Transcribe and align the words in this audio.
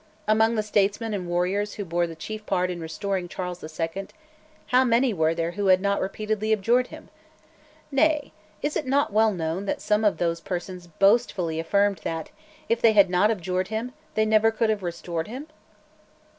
Among 0.27 0.55
the 0.55 0.63
statesmen 0.63 1.13
and 1.13 1.27
warriors 1.27 1.73
who 1.75 1.85
bore 1.85 2.07
the 2.07 2.15
chief 2.15 2.43
part 2.47 2.71
in 2.71 2.81
restoring 2.81 3.27
Charles 3.27 3.59
the 3.59 3.69
Second, 3.69 4.13
how 4.69 4.83
many 4.83 5.13
were 5.13 5.35
there 5.35 5.51
who 5.51 5.67
had 5.67 5.79
not 5.79 6.01
repeatedly 6.01 6.51
abjured 6.51 6.87
him? 6.87 7.09
Nay, 7.91 8.31
is 8.63 8.75
it 8.75 8.87
not 8.87 9.13
well 9.13 9.31
known 9.31 9.67
that 9.67 9.79
some 9.79 10.03
of 10.03 10.17
those 10.17 10.41
persons 10.41 10.87
boastfully 10.87 11.59
affirmed 11.59 11.99
that, 12.03 12.31
if 12.67 12.81
they 12.81 12.93
had 12.93 13.11
not 13.11 13.29
abjured 13.29 13.67
him, 13.67 13.91
they 14.15 14.25
never 14.25 14.49
could 14.49 14.71
have 14.71 14.81
restored 14.81 15.27
him? 15.27 15.45